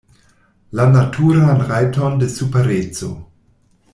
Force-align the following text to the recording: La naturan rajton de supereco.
La 0.79 0.85
naturan 0.93 1.61
rajton 1.67 2.17
de 2.23 2.31
supereco. 2.39 3.13